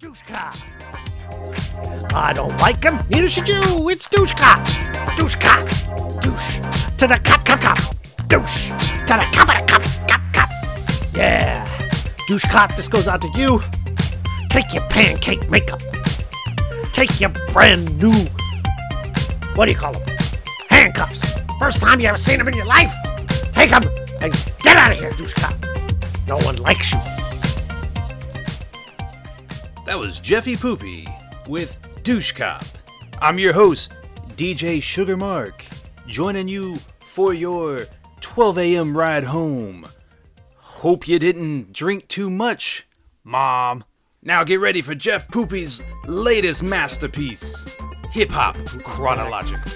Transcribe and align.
Cop. 0.00 0.54
I 2.14 2.32
don't 2.34 2.58
like 2.58 2.82
him. 2.82 3.00
Neither 3.10 3.28
should 3.28 3.46
you. 3.46 3.90
It's 3.90 4.08
douche 4.08 4.32
cop. 4.32 4.64
Douche. 5.16 5.36
To 6.96 7.06
the 7.06 7.20
cop, 7.22 7.44
cop, 7.44 7.60
cop. 7.60 7.78
Douche. 8.26 8.68
To 8.68 9.14
the 9.18 9.28
cop, 9.30 9.46
the 9.46 9.64
cop, 9.68 9.82
cop, 10.08 10.22
cop. 10.32 10.50
Yeah. 11.14 11.66
Cop, 12.50 12.76
this 12.76 12.88
goes 12.88 13.08
out 13.08 13.20
to 13.20 13.28
you. 13.34 13.62
Take 14.48 14.72
your 14.72 14.84
pancake 14.88 15.50
makeup. 15.50 15.82
Take 16.92 17.20
your 17.20 17.30
brand 17.52 18.00
new, 18.00 18.14
what 19.54 19.66
do 19.66 19.72
you 19.72 19.78
call 19.78 19.92
them? 19.92 20.16
Handcuffs. 20.70 21.38
First 21.58 21.82
time 21.82 22.00
you 22.00 22.08
ever 22.08 22.16
seen 22.16 22.38
them 22.38 22.48
in 22.48 22.54
your 22.54 22.66
life. 22.66 22.94
Take 23.52 23.70
them 23.70 23.82
and 24.22 24.32
get 24.62 24.78
out 24.78 24.92
of 24.92 24.98
here, 24.98 25.10
douche 25.12 25.34
cop. 25.34 25.54
No 26.26 26.38
one 26.38 26.56
likes 26.56 26.94
you. 26.94 27.19
That 29.90 29.98
was 29.98 30.20
Jeffy 30.20 30.54
Poopy 30.54 31.04
with 31.48 31.76
Douche 32.04 32.30
Cop. 32.30 32.62
I'm 33.20 33.40
your 33.40 33.52
host, 33.52 33.92
DJ 34.36 34.80
Sugar 34.80 35.16
Mark, 35.16 35.64
joining 36.06 36.46
you 36.46 36.76
for 37.00 37.34
your 37.34 37.86
12 38.20 38.58
a.m. 38.58 38.96
ride 38.96 39.24
home. 39.24 39.84
Hope 40.58 41.08
you 41.08 41.18
didn't 41.18 41.72
drink 41.72 42.06
too 42.06 42.30
much, 42.30 42.86
Mom. 43.24 43.82
Now 44.22 44.44
get 44.44 44.60
ready 44.60 44.80
for 44.80 44.94
Jeff 44.94 45.26
Poopy's 45.26 45.82
latest 46.06 46.62
masterpiece, 46.62 47.66
Hip 48.12 48.30
Hop 48.30 48.54
Chronologically. 48.84 49.72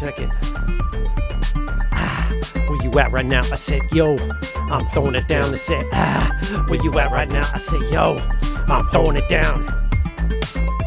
Check 0.00 0.18
it. 0.18 0.28
Ah, 1.92 2.32
where 2.66 2.82
you 2.82 2.98
at 2.98 3.12
right 3.12 3.24
now? 3.24 3.42
I 3.42 3.54
said, 3.54 3.82
yo, 3.92 4.16
I'm 4.72 4.84
throwing 4.90 5.14
it 5.14 5.28
down. 5.28 5.54
I 5.54 5.56
said, 5.56 5.86
ah, 5.92 6.64
where 6.66 6.82
you 6.82 6.98
at 6.98 7.12
right 7.12 7.28
now? 7.28 7.48
I 7.54 7.58
said, 7.58 7.82
yo, 7.92 8.20
I'm 8.68 8.86
throwing 8.88 9.16
it 9.16 9.28
down. 9.28 9.72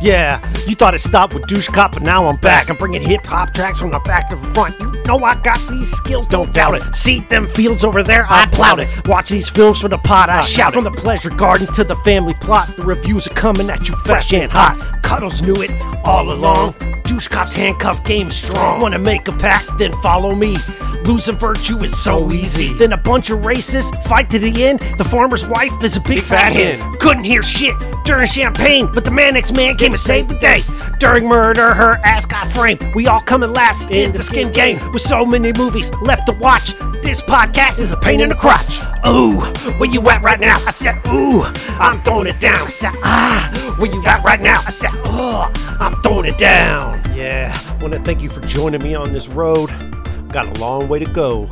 Yeah, 0.02 0.40
you 0.66 0.76
thought 0.76 0.94
it 0.94 1.00
stopped 1.00 1.34
with 1.34 1.46
douche 1.48 1.68
cop, 1.68 1.92
but 1.92 2.04
now 2.04 2.26
I'm 2.28 2.38
back. 2.38 2.70
I'm 2.70 2.78
bringing 2.78 3.02
hip 3.02 3.26
hop 3.26 3.54
tracks 3.54 3.80
from 3.80 3.92
the 3.92 4.00
back 4.00 4.30
to 4.30 4.38
the 4.38 4.48
front. 4.48 4.80
You 4.80 5.04
know 5.04 5.18
I 5.18 5.36
got 5.42 5.60
these 5.70 5.92
skills, 5.92 6.28
don't 6.28 6.54
doubt 6.54 6.76
it. 6.76 6.96
See 6.96 7.20
them 7.22 7.46
fields 7.46 7.84
over 7.84 8.02
there? 8.02 8.26
I 8.30 8.46
plowed 8.48 8.80
it. 8.80 9.08
Watch 9.08 9.30
these 9.30 9.50
films 9.50 9.82
for 9.82 9.90
the 9.90 9.98
pot, 9.98 10.30
I 10.30 10.42
shout 10.42 10.74
From 10.74 10.86
the 10.86 10.92
pleasure 10.92 11.30
garden 11.32 11.68
to 11.74 11.84
the 11.84 11.96
family 11.98 12.34
plot, 12.36 12.74
the 12.78 12.84
reviews 12.84 13.28
are 13.28 13.34
coming 13.34 13.70
at 13.70 13.90
you 13.90 13.96
fresh 13.98 14.34
and 14.34 14.50
hot. 14.52 15.02
Cuddles 15.04 15.42
knew 15.42 15.56
it 15.56 15.72
all 16.06 16.32
along. 16.32 16.76
Douche 17.20 17.28
cop's 17.28 17.52
handcuff 17.52 18.02
game 18.06 18.32
strong. 18.32 18.80
Wanna 18.80 18.98
make 18.98 19.28
a 19.28 19.34
pact? 19.34 19.78
Then 19.78 19.92
follow 20.02 20.34
me. 20.34 20.56
Losing 21.04 21.36
virtue 21.36 21.78
is 21.84 22.02
so 22.02 22.32
easy. 22.32 22.72
Then 22.76 22.94
a 22.94 22.98
bunch 22.98 23.30
of 23.30 23.40
racists 23.40 23.92
fight 24.04 24.30
to 24.30 24.40
the 24.40 24.64
end. 24.64 24.80
The 24.98 25.04
farmer's 25.04 25.46
wife 25.46 25.84
is 25.84 25.98
a 25.98 26.00
big, 26.00 26.24
fat 26.24 26.54
hen. 26.54 26.80
Couldn't 27.00 27.26
hear 27.26 27.44
shit 27.44 27.76
during 28.06 28.26
champagne, 28.26 28.90
but 28.94 29.04
the 29.04 29.12
Manxman 29.12 29.78
came 29.78 29.92
to 29.92 29.98
save 29.98 30.30
the 30.30 30.36
day. 30.36 30.62
During 30.98 31.28
murder, 31.28 31.74
her 31.74 32.00
ass 32.06 32.26
got 32.26 32.48
framed. 32.48 32.82
We 32.96 33.08
all 33.08 33.20
coming 33.20 33.52
last 33.52 33.92
in 33.92 34.14
the 34.14 34.24
skin 34.24 34.54
game. 34.54 34.80
With 34.94 35.02
so 35.02 35.26
many 35.26 35.52
movies 35.52 35.94
left 35.96 36.26
to 36.28 36.34
watch, 36.40 36.74
this 37.04 37.22
podcast 37.22 37.80
is 37.80 37.92
a 37.92 37.98
pain 37.98 38.22
in 38.22 38.30
the 38.30 38.36
crotch. 38.36 38.80
Ooh, 39.06 39.42
where 39.78 39.90
you 39.90 40.02
at 40.10 40.22
right 40.22 40.40
now? 40.40 40.56
I 40.66 40.72
said, 40.72 41.02
ooh, 41.08 41.44
I'm 41.82 42.02
throwing 42.04 42.28
it 42.28 42.40
down. 42.40 42.66
I 42.68 42.70
said, 42.70 42.94
ah, 43.04 43.76
where 43.78 43.92
you 43.92 44.06
at 44.06 44.24
right 44.24 44.40
now? 44.40 44.62
I 44.66 44.70
said, 44.70 44.92
oh, 45.04 45.52
I'm 45.82 46.02
throwing 46.02 46.26
it 46.26 46.38
down. 46.38 47.09
Yeah, 47.20 47.54
I 47.54 47.84
want 47.84 47.92
to 47.92 48.00
thank 48.00 48.22
you 48.22 48.30
for 48.30 48.40
joining 48.40 48.82
me 48.82 48.96
on 48.96 49.12
this 49.12 49.28
road. 49.28 49.68
Got 50.30 50.58
a 50.58 50.62
long 50.62 50.88
way 50.88 51.00
to 51.00 51.12
go. 51.12 51.48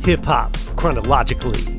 Hip 0.00 0.24
hop, 0.24 0.56
chronologically. 0.74 1.77